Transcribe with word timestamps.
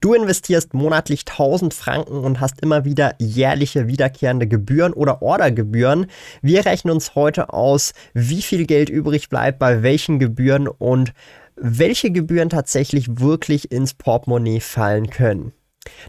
Du 0.00 0.14
investierst 0.14 0.74
monatlich 0.74 1.24
1000 1.28 1.74
Franken 1.74 2.18
und 2.18 2.38
hast 2.38 2.62
immer 2.62 2.84
wieder 2.84 3.16
jährliche 3.18 3.88
wiederkehrende 3.88 4.46
Gebühren 4.46 4.92
oder 4.92 5.22
Ordergebühren. 5.22 6.06
Wir 6.40 6.64
rechnen 6.66 6.94
uns 6.94 7.16
heute 7.16 7.52
aus, 7.52 7.94
wie 8.14 8.42
viel 8.42 8.64
Geld 8.64 8.90
übrig 8.90 9.28
bleibt 9.28 9.58
bei 9.58 9.82
welchen 9.82 10.20
Gebühren 10.20 10.68
und 10.68 11.12
welche 11.56 12.12
Gebühren 12.12 12.48
tatsächlich 12.48 13.18
wirklich 13.18 13.72
ins 13.72 13.94
Portemonnaie 13.94 14.60
fallen 14.60 15.10
können. 15.10 15.52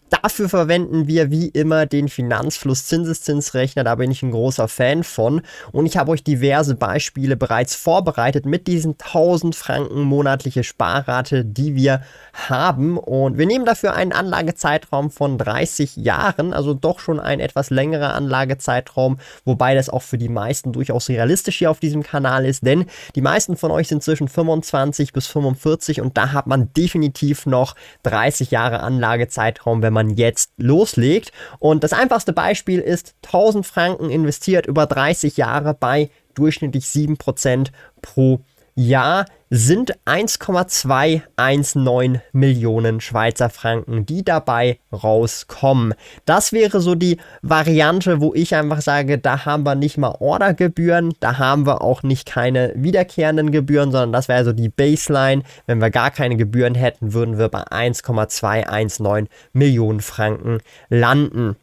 Dafür 0.10 0.50
verwenden 0.50 1.08
wir 1.08 1.32
wie 1.32 1.48
immer 1.50 1.86
den 1.86 2.10
Finanzfluss 2.10 2.88
Zinseszinsrechner, 2.88 3.84
da 3.84 3.96
bin 3.96 4.12
ich 4.12 4.24
ein 4.24 4.32
großer 4.32 4.68
Fan 4.68 5.04
von. 5.04 5.42
Und 5.72 5.86
ich 5.86 5.98
habe 5.98 6.12
euch 6.12 6.24
diverse 6.24 6.76
Beispiele 6.76 7.38
bereits 7.38 7.76
vorbereitet 7.76 8.46
mit 8.46 8.68
diesen 8.68 8.94
1000 8.94 9.56
Franken 9.56 10.02
monatliche 10.02 10.64
Sparrate, 10.64 11.46
die 11.46 11.76
wir 11.76 12.02
haben. 12.34 12.98
Und 12.98 13.38
wir 13.38 13.46
nehmen 13.46 13.66
dafür 13.66 13.94
einen 13.94 14.12
Anlagezeitraum 14.12 15.12
von 15.12 15.38
30 15.38 15.96
Jahren, 15.98 16.54
also 16.54 16.74
doch 16.74 17.00
schon 17.00 17.20
ein 17.20 17.40
etwas 17.40 17.70
längerer 17.70 18.16
Anlagezeitraum, 18.16 19.20
wobei 19.46 19.76
das 19.76 19.90
auch 19.90 20.02
für 20.02 20.18
die 20.18 20.30
meisten 20.30 20.74
durchaus 20.74 21.10
realistisch 21.10 21.58
hier 21.58 21.72
auf 21.72 21.80
diesem 21.80 22.04
Kanal 22.04 22.46
ist, 22.46 22.66
denn 22.66 22.86
die 23.16 23.22
meisten 23.22 23.58
von 23.58 23.72
euch 23.72 23.88
sind 23.88 24.04
zwischen 24.04 24.28
25 24.28 25.14
bis 25.14 25.28
45 25.28 26.02
und 26.02 26.18
da 26.18 26.32
hat 26.34 26.48
man 26.48 26.74
definitiv 26.74 27.46
noch 27.46 27.76
30 28.04 28.52
Jahre 28.52 28.80
Anlagezeitraum 28.80 29.69
Zeitraum, 29.70 29.82
wenn 29.82 29.94
man 29.94 30.10
jetzt 30.10 30.52
loslegt. 30.58 31.32
Und 31.60 31.84
das 31.84 31.94
einfachste 31.94 32.34
Beispiel 32.34 32.80
ist 32.80 33.16
1000 33.26 33.66
Franken 33.66 34.10
investiert 34.10 34.66
über 34.66 34.86
30 34.86 35.38
Jahre 35.38 35.74
bei 35.74 36.10
durchschnittlich 36.34 36.86
7% 36.86 37.70
pro 38.02 38.42
Jahr 38.76 39.26
sind 39.50 39.94
1,219 40.06 42.22
Millionen 42.34 43.02
Schweizer 43.02 43.50
Franken, 43.50 44.06
die 44.06 44.24
dabei 44.24 44.78
rauskommen. 44.94 45.96
Das 46.26 46.54
wäre 46.54 46.82
so 46.82 46.94
die 46.94 47.18
Variante, 47.42 48.22
wo 48.22 48.36
ich 48.36 48.54
einfach 48.56 48.82
sage, 48.82 49.18
da 49.18 49.46
haben 49.46 49.64
wir 49.64 49.74
nicht 49.76 49.98
mal 49.98 50.16
Ordergebühren, 50.20 51.16
da 51.20 51.40
haben 51.40 51.66
wir 51.66 51.82
auch 51.82 52.04
nicht 52.04 52.28
keine 52.28 52.74
wiederkehrenden 52.76 53.50
Gebühren, 53.52 53.92
sondern 53.92 54.14
das 54.14 54.28
wäre 54.28 54.46
so 54.46 54.54
die 54.54 54.70
Baseline. 54.70 55.42
Wenn 55.66 55.82
wir 55.82 55.90
gar 55.90 56.12
keine 56.12 56.38
Gebühren 56.38 56.76
hätten, 56.76 57.14
würden 57.14 57.40
wir 57.40 57.50
bei 57.50 57.64
1,219 57.64 59.28
Millionen 59.54 60.02
Franken 60.02 60.60
landen. 60.90 61.56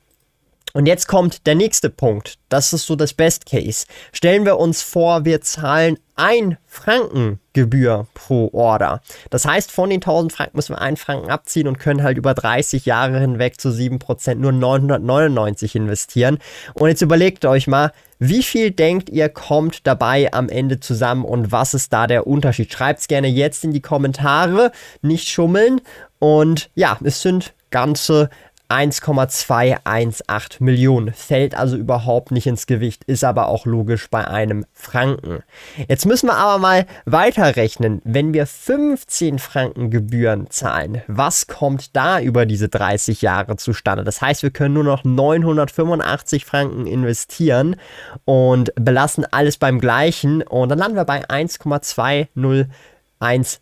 Und 0.77 0.85
jetzt 0.85 1.09
kommt 1.09 1.47
der 1.47 1.55
nächste 1.55 1.89
Punkt. 1.89 2.35
Das 2.51 2.75
ist 2.75 2.85
so 2.85 2.97
das 2.97 3.15
Best 3.15 3.47
Case. 3.47 3.87
Stellen 4.13 4.45
wir 4.45 4.59
uns 4.59 4.83
vor, 4.83 5.25
wir 5.25 5.41
zahlen 5.41 5.99
1 6.17 6.57
Franken 6.67 7.41
Gebühr 7.55 8.07
pro 8.13 8.51
Order. 8.53 9.01
Das 9.31 9.47
heißt, 9.47 9.73
von 9.73 9.89
den 9.89 10.03
1000 10.03 10.35
Franken 10.35 10.55
müssen 10.59 10.75
wir 10.75 10.83
1 10.83 11.01
Franken 11.01 11.31
abziehen 11.31 11.67
und 11.67 11.79
können 11.79 12.03
halt 12.03 12.19
über 12.19 12.35
30 12.35 12.85
Jahre 12.85 13.19
hinweg 13.19 13.59
zu 13.59 13.71
7% 13.71 14.35
nur 14.35 14.53
999 14.53 15.77
investieren. 15.77 16.41
Und 16.75 16.91
jetzt 16.91 17.01
überlegt 17.01 17.47
euch 17.47 17.67
mal, 17.67 17.91
wie 18.19 18.43
viel 18.43 18.71
denkt 18.71 19.09
ihr 19.09 19.31
kommt 19.31 19.87
dabei 19.87 20.31
am 20.35 20.51
Ende 20.51 20.79
zusammen 20.79 21.25
und 21.25 21.53
was 21.53 21.73
ist 21.73 21.95
da 21.95 22.07
der 22.07 22.27
Unterschied? 22.27 22.71
Schreibt 22.71 23.01
es 23.01 23.09
gerne 23.09 23.29
jetzt 23.29 23.65
in 23.65 23.73
die 23.73 23.81
Kommentare, 23.81 24.73
nicht 25.01 25.27
schummeln. 25.31 25.81
Und 26.19 26.69
ja, 26.75 26.99
es 27.03 27.23
sind 27.23 27.55
ganze 27.71 28.29
1,218 28.69 30.65
Millionen. 30.65 31.13
Fällt 31.13 31.55
also 31.55 31.77
überhaupt 31.77 32.31
nicht 32.33 32.47
ins 32.47 32.67
Gewicht, 32.67 33.05
ist 33.05 33.25
aber 33.25 33.49
auch 33.49 33.67
logisch 33.67 34.09
bei 34.11 34.27
einem 34.27 34.67
Franken. 34.73 35.43
Jetzt 35.89 36.07
müssen 36.07 36.27
wir 36.27 36.37
aber 36.37 36.59
mal 36.59 36.87
weiterrechnen. 37.05 38.03
Wenn 38.05 38.35
wir 38.35 38.47
15 38.47 39.39
Franken 39.39 39.91
Gebühren 39.91 40.51
zahlen, 40.51 41.03
was 41.07 41.47
kommt 41.47 41.95
da 41.97 42.21
über 42.21 42.47
diese 42.47 42.69
30 42.69 43.23
Jahre 43.23 43.57
zustande? 43.57 44.05
Das 44.05 44.21
heißt, 44.21 44.43
wir 44.43 44.51
können 44.51 44.75
nur 44.75 44.85
noch 44.85 45.05
985 45.05 46.45
Franken 46.45 46.87
investieren 46.87 47.77
und 48.25 48.73
belassen 48.75 49.25
alles 49.31 49.59
beim 49.59 49.81
gleichen 49.81 50.43
und 50.43 50.69
dann 50.71 50.79
landen 50.79 50.97
wir 50.97 51.05
bei 51.05 51.29
1,201 51.29 52.69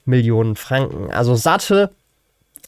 Millionen 0.04 0.56
Franken. 0.56 1.10
Also 1.10 1.34
satte 1.34 1.90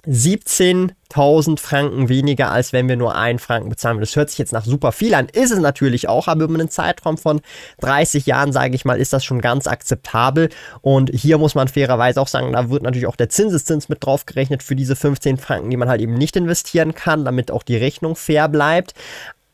17.000 0.08 1.58
Franken 1.58 2.08
weniger, 2.08 2.52
als 2.52 2.72
wenn 2.72 2.88
wir 2.88 2.96
nur 2.96 3.16
einen 3.16 3.38
Franken 3.38 3.68
bezahlen. 3.70 3.98
Das 4.00 4.14
hört 4.14 4.30
sich 4.30 4.38
jetzt 4.38 4.52
nach 4.52 4.64
super 4.64 4.92
viel 4.92 5.14
an, 5.14 5.28
ist 5.28 5.50
es 5.50 5.58
natürlich 5.58 6.08
auch, 6.08 6.28
aber 6.28 6.44
über 6.44 6.54
einen 6.54 6.70
Zeitraum 6.70 7.18
von 7.18 7.40
30 7.80 8.26
Jahren, 8.26 8.52
sage 8.52 8.74
ich 8.74 8.84
mal, 8.84 9.00
ist 9.00 9.12
das 9.12 9.24
schon 9.24 9.40
ganz 9.40 9.66
akzeptabel. 9.66 10.50
Und 10.80 11.10
hier 11.12 11.38
muss 11.38 11.54
man 11.54 11.68
fairerweise 11.68 12.20
auch 12.20 12.28
sagen, 12.28 12.52
da 12.52 12.70
wird 12.70 12.82
natürlich 12.82 13.06
auch 13.06 13.16
der 13.16 13.28
Zinseszins 13.28 13.88
mit 13.88 14.04
drauf 14.04 14.26
gerechnet 14.26 14.62
für 14.62 14.76
diese 14.76 14.96
15 14.96 15.38
Franken, 15.38 15.70
die 15.70 15.76
man 15.76 15.88
halt 15.88 16.00
eben 16.00 16.14
nicht 16.14 16.36
investieren 16.36 16.94
kann, 16.94 17.24
damit 17.24 17.50
auch 17.50 17.62
die 17.62 17.76
Rechnung 17.76 18.14
fair 18.16 18.48
bleibt. 18.48 18.94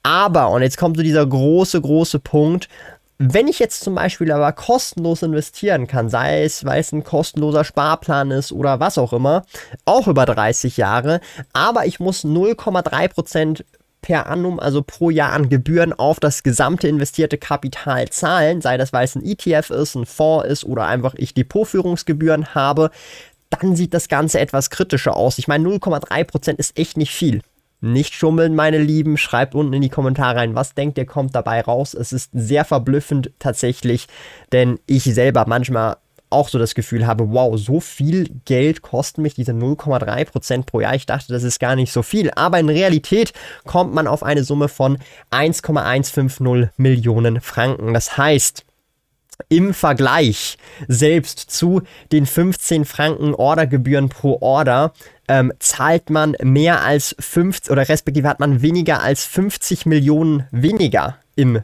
Aber, 0.03 0.51
und 0.51 0.63
jetzt 0.63 0.79
kommt 0.79 0.97
so 0.97 1.03
dieser 1.03 1.25
große, 1.25 1.81
große 1.81 2.19
Punkt, 2.19 2.69
wenn 3.25 3.47
ich 3.47 3.61
jetzt 3.61 3.85
zum 3.85 3.95
Beispiel 3.95 4.33
aber 4.33 4.51
kostenlos 4.53 5.23
investieren 5.23 5.87
kann, 5.87 6.09
sei 6.09 6.43
es, 6.43 6.65
weil 6.65 6.81
es 6.81 6.91
ein 6.91 7.05
kostenloser 7.05 7.63
Sparplan 7.63 8.33
ist 8.33 8.51
oder 8.51 8.81
was 8.81 8.99
auch 8.99 9.13
immer, 9.13 9.45
auch 9.85 10.09
über 10.09 10.27
30 10.27 10.77
Jahre, 10.77 11.21
aber 11.53 11.87
ich 11.87 12.01
muss 12.01 12.25
0,3% 12.25 13.63
per 14.01 14.27
annum, 14.27 14.59
also 14.59 14.83
pro 14.83 15.11
Jahr 15.11 15.33
an 15.33 15.49
Gebühren 15.49 15.93
auf 15.93 16.19
das 16.19 16.43
gesamte 16.43 16.89
investierte 16.89 17.39
Kapital 17.39 18.09
zahlen, 18.09 18.61
sei 18.61 18.77
das, 18.77 18.93
weil 18.93 19.05
es 19.05 19.15
ein 19.15 19.25
ETF 19.25 19.71
ist, 19.71 19.95
ein 19.95 20.07
Fonds 20.07 20.49
ist 20.49 20.65
oder 20.65 20.87
einfach 20.87 21.15
ich 21.15 21.33
Depotführungsgebühren 21.33 22.57
habe, 22.57 22.91
dann 23.51 23.77
sieht 23.77 23.95
das 23.95 24.09
Ganze 24.09 24.41
etwas 24.41 24.71
kritischer 24.71 25.17
aus. 25.17 25.39
Ich 25.39 25.47
meine, 25.47 25.69
0,3% 25.69 26.57
ist 26.57 26.77
echt 26.77 26.97
nicht 26.97 27.13
viel. 27.13 27.43
Nicht 27.85 28.15
schummeln, 28.15 28.55
meine 28.55 28.79
Lieben. 28.79 29.19
Schreibt 29.19 29.57
unten 29.57 29.73
in 29.73 29.83
die 29.83 29.89
Kommentare 29.89 30.37
rein, 30.39 30.55
was 30.55 30.75
denkt 30.75 30.99
ihr, 30.99 31.05
kommt 31.05 31.35
dabei 31.35 31.61
raus. 31.61 31.95
Es 31.95 32.13
ist 32.13 32.31
sehr 32.33 32.65
verblüffend 32.65 33.33
tatsächlich, 33.41 34.07
denn 34.53 34.79
ich 34.87 35.03
selber 35.03 35.45
manchmal 35.49 35.97
auch 36.31 36.49
so 36.49 36.61
das 36.61 36.77
Gefühl 36.77 37.07
habe, 37.07 37.33
wow, 37.33 37.59
so 37.59 37.81
viel 37.81 38.29
Geld 38.45 38.83
kosten 38.83 39.23
mich 39.23 39.35
diese 39.35 39.51
0,3% 39.51 40.65
pro 40.65 40.81
Jahr. 40.81 40.95
Ich 40.95 41.07
dachte, 41.07 41.33
das 41.33 41.43
ist 41.43 41.59
gar 41.59 41.75
nicht 41.75 41.93
so 41.93 42.03
viel. 42.03 42.31
Aber 42.37 42.61
in 42.61 42.69
Realität 42.69 43.33
kommt 43.67 43.93
man 43.93 44.07
auf 44.07 44.23
eine 44.23 44.45
Summe 44.45 44.69
von 44.69 44.99
1,150 45.31 46.71
Millionen 46.77 47.41
Franken. 47.41 47.93
Das 47.93 48.17
heißt, 48.17 48.65
im 49.49 49.75
Vergleich 49.75 50.57
selbst 50.89 51.51
zu 51.51 51.83
den 52.13 52.27
15 52.27 52.85
Franken 52.85 53.35
Ordergebühren 53.35 54.09
pro 54.09 54.39
Order 54.41 54.93
ähm, 55.33 55.51
zahlt 55.61 56.11
man 56.11 56.37
mehr 56.43 56.85
als 56.85 57.17
50 57.19 57.73
oder 57.73 57.89
respektive 57.89 58.29
hat 58.29 58.39
man 58.39 58.61
weniger 58.61 59.03
als 59.03 59.25
50 59.25 59.87
Millionen 59.87 60.47
weniger 60.51 61.17
im 61.37 61.63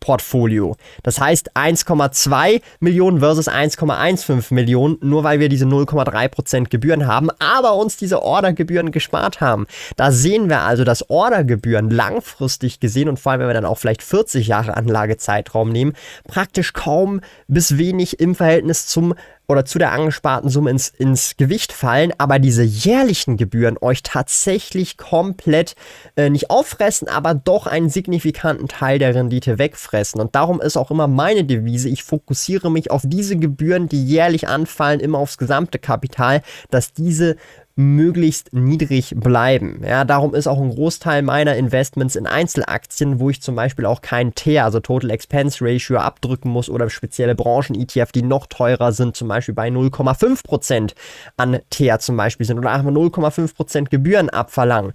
Portfolio. 0.00 0.76
Das 1.02 1.20
heißt 1.20 1.54
1,2 1.54 2.62
Millionen 2.80 3.20
versus 3.20 3.46
1,15 3.46 4.54
Millionen, 4.54 4.96
nur 5.02 5.22
weil 5.22 5.38
wir 5.38 5.50
diese 5.50 5.66
0,3% 5.66 6.70
Gebühren 6.70 7.06
haben, 7.06 7.28
aber 7.38 7.74
uns 7.74 7.98
diese 7.98 8.22
Ordergebühren 8.22 8.90
gespart 8.90 9.42
haben. 9.42 9.66
Da 9.96 10.10
sehen 10.10 10.48
wir 10.48 10.62
also, 10.62 10.84
dass 10.84 11.10
Ordergebühren 11.10 11.90
langfristig 11.90 12.80
gesehen 12.80 13.10
und 13.10 13.20
vor 13.20 13.32
allem, 13.32 13.42
wenn 13.42 13.48
wir 13.48 13.54
dann 13.54 13.66
auch 13.66 13.76
vielleicht 13.76 14.02
40 14.02 14.46
Jahre 14.46 14.78
Anlagezeitraum 14.78 15.68
nehmen, 15.68 15.92
praktisch 16.26 16.72
kaum 16.72 17.20
bis 17.48 17.76
wenig 17.76 18.18
im 18.18 18.34
Verhältnis 18.34 18.86
zum 18.86 19.14
oder 19.50 19.64
zu 19.64 19.78
der 19.78 19.92
angesparten 19.92 20.48
Summe 20.48 20.70
ins, 20.70 20.88
ins 20.88 21.36
Gewicht 21.36 21.72
fallen, 21.72 22.12
aber 22.18 22.38
diese 22.38 22.62
jährlichen 22.62 23.36
Gebühren 23.36 23.76
euch 23.80 24.02
tatsächlich 24.02 24.96
komplett 24.96 25.74
äh, 26.16 26.30
nicht 26.30 26.50
auffressen, 26.50 27.08
aber 27.08 27.34
doch 27.34 27.66
einen 27.66 27.90
signifikanten 27.90 28.68
Teil 28.68 28.98
der 28.98 29.14
Rendite 29.14 29.58
wegfressen. 29.58 30.20
Und 30.20 30.34
darum 30.34 30.60
ist 30.60 30.76
auch 30.76 30.90
immer 30.90 31.08
meine 31.08 31.44
Devise, 31.44 31.88
ich 31.88 32.04
fokussiere 32.04 32.70
mich 32.70 32.90
auf 32.90 33.02
diese 33.04 33.36
Gebühren, 33.36 33.88
die 33.88 34.04
jährlich 34.04 34.48
anfallen, 34.48 35.00
immer 35.00 35.18
aufs 35.18 35.36
gesamte 35.36 35.78
Kapital, 35.78 36.42
dass 36.70 36.92
diese 36.92 37.36
möglichst 37.80 38.52
niedrig 38.52 39.14
bleiben. 39.16 39.82
Ja, 39.84 40.04
darum 40.04 40.34
ist 40.34 40.46
auch 40.46 40.60
ein 40.60 40.70
Großteil 40.70 41.22
meiner 41.22 41.56
Investments 41.56 42.14
in 42.14 42.26
Einzelaktien, 42.26 43.18
wo 43.18 43.30
ich 43.30 43.42
zum 43.42 43.56
Beispiel 43.56 43.86
auch 43.86 44.02
kein 44.02 44.34
TER, 44.34 44.64
also 44.64 44.80
Total 44.80 45.10
Expense 45.10 45.64
Ratio, 45.64 45.98
abdrücken 45.98 46.50
muss 46.50 46.68
oder 46.68 46.90
spezielle 46.90 47.34
Branchen-ETF, 47.34 48.12
die 48.12 48.22
noch 48.22 48.46
teurer 48.46 48.92
sind, 48.92 49.16
zum 49.16 49.28
Beispiel 49.28 49.54
bei 49.54 49.68
0,5% 49.68 50.92
an 51.36 51.60
TER 51.70 51.98
zum 51.98 52.16
Beispiel 52.16 52.46
sind 52.46 52.58
oder 52.58 52.70
einfach 52.70 52.90
0,5% 52.90 53.88
Gebühren 53.88 54.28
abverlangen. 54.28 54.92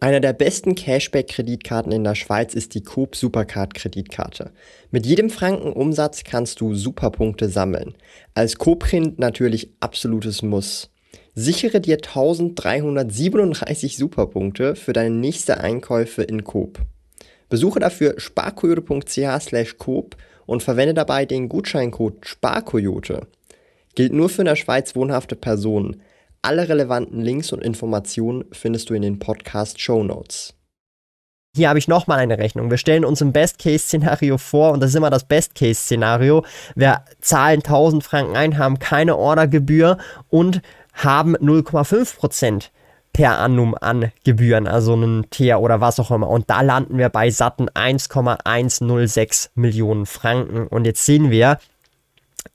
Einer 0.00 0.20
der 0.20 0.32
besten 0.32 0.76
Cashback-Kreditkarten 0.76 1.90
in 1.90 2.04
der 2.04 2.14
Schweiz 2.14 2.54
ist 2.54 2.74
die 2.74 2.84
Coop 2.84 3.16
Supercard-Kreditkarte. 3.16 4.52
Mit 4.92 5.06
jedem 5.06 5.28
Franken 5.28 5.72
Umsatz 5.72 6.22
kannst 6.22 6.60
du 6.60 6.76
Superpunkte 6.76 7.48
sammeln. 7.48 7.96
Als 8.32 8.58
Coop-Kind 8.58 9.18
natürlich 9.18 9.72
absolutes 9.80 10.42
Muss. 10.42 10.92
Sichere 11.40 11.80
dir 11.80 11.98
1337 11.98 13.96
Superpunkte 13.96 14.74
für 14.74 14.92
deine 14.92 15.14
nächste 15.14 15.60
Einkäufe 15.60 16.24
in 16.24 16.42
Coop. 16.42 16.80
Besuche 17.48 17.78
dafür 17.78 18.18
sparkoyote.ch 18.18 19.78
Coop 19.78 20.16
und 20.46 20.64
verwende 20.64 20.94
dabei 20.94 21.26
den 21.26 21.48
Gutscheincode 21.48 22.24
SPARKOYOTE. 22.24 23.28
Gilt 23.94 24.12
nur 24.12 24.28
für 24.28 24.42
in 24.42 24.46
der 24.46 24.56
Schweiz 24.56 24.96
wohnhafte 24.96 25.36
Personen. 25.36 26.02
Alle 26.42 26.68
relevanten 26.68 27.20
Links 27.20 27.52
und 27.52 27.62
Informationen 27.62 28.44
findest 28.50 28.90
du 28.90 28.94
in 28.94 29.02
den 29.02 29.20
Podcast 29.20 29.80
Show 29.80 30.02
Notes. 30.02 30.54
Hier 31.54 31.68
habe 31.68 31.78
ich 31.78 31.88
nochmal 31.88 32.18
eine 32.18 32.38
Rechnung. 32.38 32.70
Wir 32.70 32.78
stellen 32.78 33.04
uns 33.04 33.20
im 33.20 33.32
Best-Case-Szenario 33.32 34.38
vor 34.38 34.72
und 34.72 34.80
das 34.80 34.90
ist 34.90 34.96
immer 34.96 35.10
das 35.10 35.24
Best-Case-Szenario. 35.24 36.44
Wir 36.74 37.04
zahlen 37.20 37.60
1000 37.60 38.02
Franken 38.02 38.36
ein, 38.36 38.58
haben 38.58 38.78
keine 38.80 39.16
Ordergebühr 39.16 39.98
und 40.28 40.62
haben 40.98 41.36
0,5% 41.36 42.70
per 43.12 43.38
annum 43.38 43.74
an 43.80 44.12
Gebühren, 44.24 44.68
also 44.68 44.92
einen 44.92 45.28
TER 45.30 45.60
oder 45.60 45.80
was 45.80 45.98
auch 45.98 46.10
immer. 46.10 46.28
Und 46.28 46.50
da 46.50 46.60
landen 46.60 46.98
wir 46.98 47.08
bei 47.08 47.30
satten 47.30 47.68
1,106 47.68 49.50
Millionen 49.54 50.06
Franken. 50.06 50.66
Und 50.66 50.84
jetzt 50.84 51.04
sehen 51.04 51.30
wir, 51.30 51.58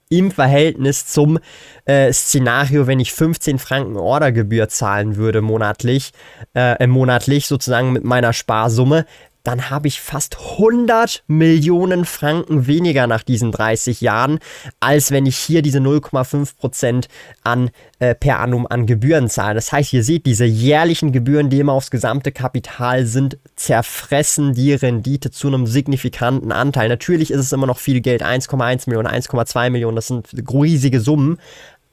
im 0.08 0.30
Verhältnis 0.30 1.06
zum 1.06 1.38
äh, 1.86 2.12
Szenario, 2.12 2.86
wenn 2.86 3.00
ich 3.00 3.12
15 3.12 3.58
Franken 3.58 3.96
Ordergebühr 3.96 4.68
zahlen 4.68 5.16
würde 5.16 5.40
monatlich, 5.40 6.12
äh, 6.54 6.86
monatlich 6.86 7.46
sozusagen 7.46 7.92
mit 7.92 8.04
meiner 8.04 8.32
Sparsumme, 8.32 9.06
dann 9.44 9.68
habe 9.68 9.88
ich 9.88 10.00
fast 10.00 10.38
100 10.38 11.22
Millionen 11.26 12.06
Franken 12.06 12.66
weniger 12.66 13.06
nach 13.06 13.22
diesen 13.22 13.52
30 13.52 14.00
Jahren, 14.00 14.38
als 14.80 15.10
wenn 15.10 15.26
ich 15.26 15.36
hier 15.36 15.60
diese 15.60 15.78
0,5% 15.78 17.04
an 17.44 17.70
äh, 17.98 18.14
per 18.14 18.40
annum 18.40 18.66
an 18.66 18.86
Gebühren 18.86 19.28
zahle. 19.28 19.54
Das 19.54 19.70
heißt, 19.70 19.92
ihr 19.92 20.02
seht, 20.02 20.24
diese 20.24 20.46
jährlichen 20.46 21.12
Gebühren, 21.12 21.50
die 21.50 21.60
immer 21.60 21.74
aufs 21.74 21.90
gesamte 21.90 22.32
Kapital 22.32 23.04
sind, 23.04 23.38
zerfressen 23.54 24.54
die 24.54 24.72
Rendite 24.72 25.30
zu 25.30 25.48
einem 25.48 25.66
signifikanten 25.66 26.50
Anteil. 26.50 26.88
Natürlich 26.88 27.30
ist 27.30 27.40
es 27.40 27.52
immer 27.52 27.66
noch 27.66 27.78
viel 27.78 28.00
Geld, 28.00 28.24
1,1 28.24 28.88
Millionen, 28.88 29.08
1,2 29.08 29.70
Millionen, 29.70 29.96
das 29.96 30.06
sind 30.06 30.28
riesige 30.50 31.00
Summen, 31.00 31.38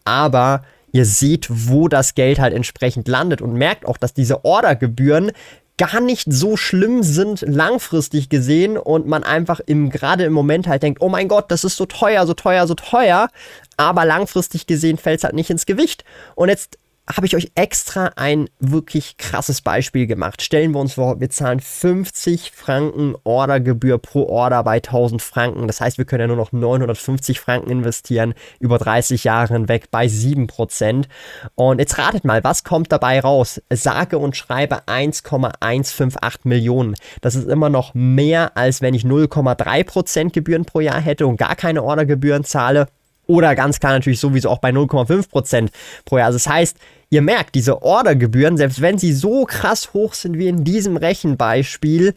aber 0.05 0.63
ihr 0.91 1.05
seht, 1.05 1.47
wo 1.49 1.87
das 1.87 2.15
Geld 2.15 2.39
halt 2.39 2.53
entsprechend 2.53 3.07
landet 3.07 3.41
und 3.41 3.53
merkt 3.53 3.85
auch, 3.85 3.97
dass 3.97 4.13
diese 4.13 4.45
Ordergebühren 4.45 5.31
gar 5.77 5.99
nicht 5.99 6.31
so 6.31 6.57
schlimm 6.57 7.01
sind 7.03 7.41
langfristig 7.41 8.29
gesehen 8.29 8.77
und 8.77 9.07
man 9.07 9.23
einfach 9.23 9.59
im 9.65 9.89
gerade 9.89 10.23
im 10.25 10.33
Moment 10.33 10.67
halt 10.67 10.83
denkt, 10.83 11.01
oh 11.01 11.09
mein 11.09 11.27
Gott, 11.27 11.49
das 11.49 11.63
ist 11.63 11.77
so 11.77 11.85
teuer, 11.85 12.27
so 12.27 12.33
teuer, 12.33 12.67
so 12.67 12.75
teuer, 12.75 13.29
aber 13.77 14.05
langfristig 14.05 14.67
gesehen 14.67 14.97
fällt 14.97 15.19
es 15.19 15.23
halt 15.23 15.33
nicht 15.33 15.49
ins 15.49 15.65
Gewicht. 15.65 16.05
Und 16.35 16.49
jetzt 16.49 16.77
habe 17.15 17.25
ich 17.25 17.35
euch 17.35 17.51
extra 17.55 18.11
ein 18.15 18.49
wirklich 18.59 19.17
krasses 19.17 19.61
Beispiel 19.61 20.07
gemacht. 20.07 20.41
Stellen 20.41 20.71
wir 20.73 20.79
uns 20.79 20.93
vor, 20.93 21.19
wir 21.19 21.29
zahlen 21.29 21.59
50 21.59 22.51
Franken 22.51 23.15
Ordergebühr 23.23 23.97
pro 23.97 24.27
Order 24.27 24.63
bei 24.63 24.75
1000 24.75 25.21
Franken. 25.21 25.67
Das 25.67 25.81
heißt, 25.81 25.97
wir 25.97 26.05
können 26.05 26.21
ja 26.21 26.27
nur 26.27 26.37
noch 26.37 26.51
950 26.51 27.39
Franken 27.39 27.69
investieren 27.69 28.33
über 28.59 28.77
30 28.77 29.23
Jahre 29.23 29.53
hinweg 29.53 29.91
bei 29.91 30.05
7%. 30.05 31.05
Und 31.55 31.79
jetzt 31.79 31.97
ratet 31.97 32.25
mal, 32.25 32.43
was 32.43 32.63
kommt 32.63 32.91
dabei 32.91 33.19
raus? 33.19 33.61
Sage 33.71 34.17
und 34.17 34.35
schreibe 34.35 34.87
1,158 34.87 36.45
Millionen. 36.45 36.95
Das 37.21 37.35
ist 37.35 37.47
immer 37.47 37.69
noch 37.69 37.93
mehr, 37.93 38.57
als 38.57 38.81
wenn 38.81 38.93
ich 38.93 39.03
0,3% 39.03 40.31
Gebühren 40.31 40.65
pro 40.65 40.79
Jahr 40.79 40.99
hätte 40.99 41.27
und 41.27 41.37
gar 41.37 41.55
keine 41.55 41.83
Ordergebühren 41.83 42.43
zahle. 42.43 42.87
Oder 43.27 43.55
ganz 43.55 43.79
klar 43.79 43.93
natürlich 43.93 44.19
sowieso 44.19 44.49
auch 44.49 44.59
bei 44.59 44.69
0,5% 44.69 45.69
pro 46.05 46.17
Jahr. 46.17 46.27
Also 46.27 46.37
das 46.37 46.47
heißt, 46.47 46.77
ihr 47.09 47.21
merkt, 47.21 47.55
diese 47.55 47.81
Ordergebühren, 47.81 48.57
selbst 48.57 48.81
wenn 48.81 48.97
sie 48.97 49.13
so 49.13 49.45
krass 49.45 49.93
hoch 49.93 50.13
sind 50.13 50.37
wie 50.37 50.47
in 50.47 50.63
diesem 50.63 50.97
Rechenbeispiel, 50.97 52.13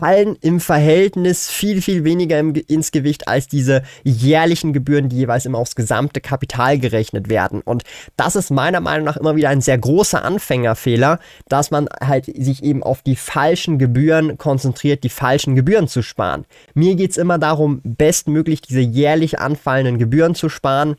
fallen 0.00 0.36
im 0.40 0.60
Verhältnis 0.60 1.50
viel, 1.50 1.82
viel 1.82 2.04
weniger 2.04 2.38
im, 2.38 2.54
ins 2.54 2.90
Gewicht 2.90 3.28
als 3.28 3.46
diese 3.46 3.82
jährlichen 4.02 4.72
Gebühren, 4.72 5.08
die 5.08 5.16
jeweils 5.16 5.44
immer 5.44 5.58
aufs 5.58 5.76
gesamte 5.76 6.20
Kapital 6.20 6.78
gerechnet 6.78 7.28
werden. 7.28 7.60
Und 7.60 7.82
das 8.16 8.34
ist 8.34 8.50
meiner 8.50 8.80
Meinung 8.80 9.04
nach 9.04 9.18
immer 9.18 9.36
wieder 9.36 9.50
ein 9.50 9.60
sehr 9.60 9.78
großer 9.78 10.24
Anfängerfehler, 10.24 11.18
dass 11.48 11.70
man 11.70 11.88
halt 12.00 12.24
sich 12.26 12.62
eben 12.64 12.82
auf 12.82 13.02
die 13.02 13.16
falschen 13.16 13.78
Gebühren 13.78 14.38
konzentriert, 14.38 15.04
die 15.04 15.10
falschen 15.10 15.54
Gebühren 15.54 15.86
zu 15.86 16.02
sparen. 16.02 16.46
Mir 16.74 16.94
geht 16.96 17.10
es 17.10 17.18
immer 17.18 17.38
darum, 17.38 17.80
bestmöglich 17.84 18.62
diese 18.62 18.80
jährlich 18.80 19.38
anfallenden 19.38 19.98
Gebühren 19.98 20.34
zu 20.34 20.48
sparen 20.48 20.96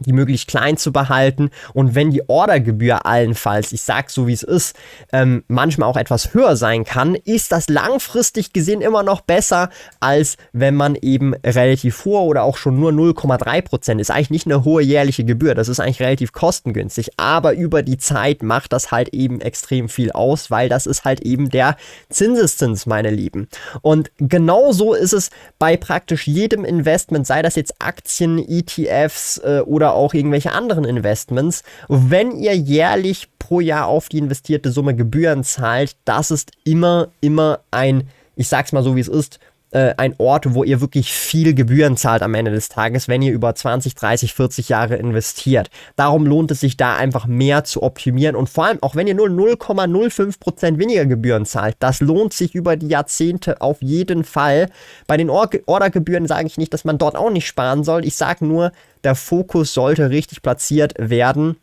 die 0.00 0.12
möglichst 0.12 0.48
klein 0.48 0.76
zu 0.76 0.92
behalten 0.92 1.50
und 1.74 1.94
wenn 1.94 2.10
die 2.10 2.28
Ordergebühr 2.28 3.06
allenfalls, 3.06 3.72
ich 3.72 3.82
sag 3.82 4.10
so 4.10 4.26
wie 4.26 4.32
es 4.32 4.42
ist, 4.42 4.76
ähm, 5.12 5.44
manchmal 5.48 5.88
auch 5.88 5.96
etwas 5.96 6.34
höher 6.34 6.56
sein 6.56 6.84
kann, 6.84 7.14
ist 7.14 7.52
das 7.52 7.68
langfristig 7.68 8.52
gesehen 8.52 8.80
immer 8.80 9.02
noch 9.02 9.20
besser, 9.20 9.70
als 10.00 10.36
wenn 10.52 10.74
man 10.74 10.96
eben 10.96 11.34
relativ 11.34 12.04
hohe 12.04 12.22
oder 12.22 12.42
auch 12.42 12.56
schon 12.56 12.78
nur 12.78 12.92
0,3 12.92 13.62
Prozent 13.62 14.00
ist. 14.00 14.10
Eigentlich 14.10 14.30
nicht 14.30 14.46
eine 14.46 14.64
hohe 14.64 14.82
jährliche 14.82 15.24
Gebühr, 15.24 15.54
das 15.54 15.68
ist 15.68 15.80
eigentlich 15.80 16.00
relativ 16.00 16.32
kostengünstig, 16.32 17.10
aber 17.16 17.54
über 17.54 17.82
die 17.82 17.98
Zeit 17.98 18.42
macht 18.42 18.72
das 18.72 18.90
halt 18.90 19.10
eben 19.10 19.40
extrem 19.40 19.88
viel 19.88 20.12
aus, 20.12 20.50
weil 20.50 20.68
das 20.68 20.86
ist 20.86 21.04
halt 21.04 21.20
eben 21.20 21.50
der 21.50 21.76
Zinseszins, 22.08 22.86
meine 22.86 23.10
Lieben. 23.10 23.48
Und 23.82 24.10
genauso 24.18 24.94
ist 24.94 25.12
es 25.12 25.30
bei 25.58 25.76
praktisch 25.76 26.26
jedem 26.26 26.64
Investment, 26.64 27.26
sei 27.26 27.42
das 27.42 27.56
jetzt 27.56 27.74
Aktien, 27.80 28.38
ETFs 28.38 29.38
äh, 29.38 29.62
oder 29.64 29.89
oder 29.90 29.94
auch 29.94 30.14
irgendwelche 30.14 30.52
anderen 30.52 30.84
Investments. 30.84 31.62
Wenn 31.88 32.36
ihr 32.36 32.54
jährlich 32.56 33.28
pro 33.38 33.60
Jahr 33.60 33.86
auf 33.86 34.08
die 34.08 34.18
investierte 34.18 34.70
Summe 34.70 34.94
Gebühren 34.94 35.42
zahlt, 35.42 35.96
das 36.04 36.30
ist 36.30 36.52
immer, 36.64 37.08
immer 37.20 37.60
ein, 37.70 38.08
ich 38.36 38.48
sag's 38.48 38.72
mal 38.72 38.82
so 38.82 38.94
wie 38.96 39.00
es 39.00 39.08
ist, 39.08 39.40
äh, 39.72 39.94
ein 39.96 40.14
Ort, 40.18 40.54
wo 40.54 40.64
ihr 40.64 40.80
wirklich 40.80 41.12
viel 41.12 41.54
Gebühren 41.54 41.96
zahlt 41.96 42.22
am 42.22 42.34
Ende 42.34 42.50
des 42.50 42.68
Tages, 42.68 43.08
wenn 43.08 43.22
ihr 43.22 43.32
über 43.32 43.54
20, 43.54 43.94
30, 43.94 44.34
40 44.34 44.68
Jahre 44.68 44.96
investiert. 44.96 45.70
Darum 45.96 46.26
lohnt 46.26 46.50
es 46.50 46.60
sich 46.60 46.76
da 46.76 46.96
einfach 46.96 47.26
mehr 47.26 47.64
zu 47.64 47.82
optimieren 47.82 48.36
und 48.36 48.48
vor 48.48 48.66
allem 48.66 48.82
auch 48.82 48.96
wenn 48.96 49.06
ihr 49.06 49.14
nur 49.14 49.28
0,05% 49.28 50.78
weniger 50.78 51.06
Gebühren 51.06 51.46
zahlt, 51.46 51.76
das 51.78 52.00
lohnt 52.00 52.32
sich 52.32 52.54
über 52.54 52.76
die 52.76 52.88
Jahrzehnte 52.88 53.60
auf 53.60 53.80
jeden 53.80 54.24
Fall. 54.24 54.68
Bei 55.06 55.16
den 55.16 55.30
Or 55.30 55.48
Ordergebühren 55.66 56.26
sage 56.26 56.46
ich 56.46 56.58
nicht, 56.58 56.74
dass 56.74 56.84
man 56.84 56.98
dort 56.98 57.16
auch 57.16 57.30
nicht 57.30 57.46
sparen 57.46 57.84
soll. 57.84 58.04
Ich 58.04 58.16
sage 58.16 58.44
nur, 58.44 58.72
der 59.04 59.14
Fokus 59.14 59.72
sollte 59.72 60.10
richtig 60.10 60.42
platziert 60.42 60.94
werden 60.98 61.56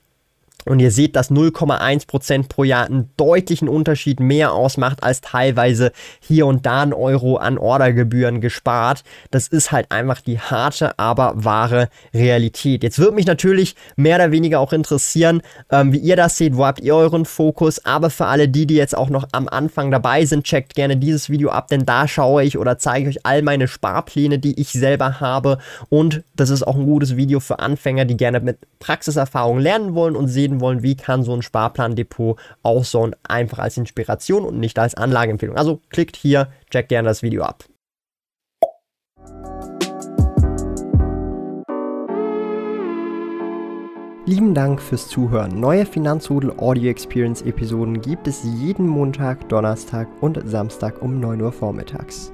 und 0.67 0.79
ihr 0.79 0.91
seht, 0.91 1.15
dass 1.15 1.31
0,1% 1.31 2.47
pro 2.47 2.63
Jahr 2.63 2.86
einen 2.86 3.09
deutlichen 3.17 3.67
Unterschied 3.67 4.19
mehr 4.19 4.53
ausmacht, 4.53 5.03
als 5.03 5.21
teilweise 5.21 5.91
hier 6.19 6.45
und 6.45 6.65
da 6.65 6.81
ein 6.81 6.93
Euro 6.93 7.38
an 7.38 7.57
Ordergebühren 7.57 8.41
gespart. 8.41 9.03
Das 9.31 9.47
ist 9.47 9.71
halt 9.71 9.91
einfach 9.91 10.21
die 10.21 10.39
harte, 10.39 10.97
aber 10.97 11.33
wahre 11.36 11.89
Realität. 12.13 12.83
Jetzt 12.83 13.00
würde 13.00 13.15
mich 13.15 13.25
natürlich 13.25 13.75
mehr 13.95 14.15
oder 14.15 14.31
weniger 14.31 14.59
auch 14.59 14.74
interessieren, 14.74 15.41
ähm, 15.71 15.91
wie 15.91 16.00
ihr 16.00 16.15
das 16.15 16.38
seht. 16.38 16.55
Wo 16.55 16.65
habt 16.65 16.81
ihr 16.81 16.95
euren 16.95 17.25
Fokus? 17.25 17.83
Aber 17.86 18.09
für 18.09 18.25
alle 18.25 18.47
die, 18.47 18.65
die 18.65 18.75
jetzt 18.75 18.97
auch 18.97 19.09
noch 19.09 19.27
am 19.31 19.47
Anfang 19.47 19.91
dabei 19.91 20.25
sind, 20.25 20.45
checkt 20.45 20.75
gerne 20.75 20.97
dieses 20.97 21.29
Video 21.29 21.50
ab, 21.50 21.67
denn 21.67 21.86
da 21.86 22.07
schaue 22.07 22.43
ich 22.43 22.57
oder 22.57 22.77
zeige 22.77 23.09
ich 23.09 23.17
euch 23.17 23.25
all 23.25 23.41
meine 23.41 23.67
Sparpläne, 23.67 24.39
die 24.39 24.59
ich 24.59 24.69
selber 24.69 25.19
habe. 25.19 25.57
Und 25.89 26.24
das 26.36 26.50
ist 26.50 26.63
auch 26.63 26.75
ein 26.75 26.86
gutes 26.86 27.17
Video 27.17 27.39
für 27.39 27.59
Anfänger, 27.59 28.05
die 28.05 28.17
gerne 28.17 28.39
mit 28.39 28.57
Praxiserfahrung 28.79 29.60
lernen 29.60 29.96
wollen 29.96 30.15
und 30.15 30.27
sehen 30.27 30.62
wollen, 30.62 30.84
wie 30.84 30.96
kann 30.96 31.24
so 31.24 31.34
ein 31.34 31.41
Sparplandepot 31.41 32.39
aussehen, 32.63 33.15
einfach 33.27 33.60
als 33.60 33.77
Inspiration 33.77 34.46
und 34.46 34.60
nicht 34.60 34.79
als 34.79 34.96
Anlageempfehlung. 34.96 35.57
Also 35.57 35.81
klickt 35.89 36.15
hier, 36.15 36.50
checkt 36.69 36.89
gerne 36.89 37.07
das 37.07 37.24
Video 37.24 37.43
ab. 37.43 37.65
Lieben 44.27 44.53
Dank 44.53 44.81
fürs 44.81 45.07
Zuhören. 45.07 45.57
Neue 45.57 45.86
Finanzrudel 45.86 46.51
Audio 46.57 46.89
Experience 46.89 47.41
Episoden 47.43 48.01
gibt 48.01 48.27
es 48.27 48.43
jeden 48.43 48.86
Montag, 48.86 49.48
Donnerstag 49.48 50.10
und 50.19 50.38
Samstag 50.43 51.01
um 51.01 51.22
9 51.22 51.41
Uhr 51.41 51.53
vormittags. 51.53 52.34